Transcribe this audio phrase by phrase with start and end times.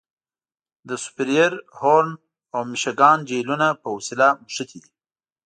[0.87, 2.09] د سوپریر، هورن
[2.55, 4.91] او میشګان جهیلونه په وسیله نښتي دي.